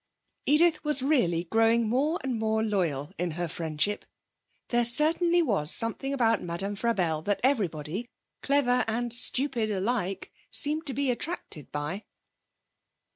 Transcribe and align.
Edith 0.47 0.83
was 0.83 1.03
really 1.03 1.43
growing 1.43 1.87
more 1.87 2.17
and 2.23 2.39
more 2.39 2.63
loyal 2.63 3.11
in 3.19 3.29
her 3.37 3.47
friendship. 3.47 4.03
There 4.69 4.83
certainly 4.83 5.43
was 5.43 5.69
something 5.69 6.11
about 6.11 6.41
Madame 6.41 6.75
Frabelle 6.75 7.21
that 7.25 7.39
everybody, 7.43 8.09
clever 8.41 8.83
and 8.87 9.13
stupid 9.13 9.69
alike, 9.69 10.31
seemed 10.49 10.87
to 10.87 10.95
be 10.95 11.11
attracted 11.11 11.71
by. 11.71 12.05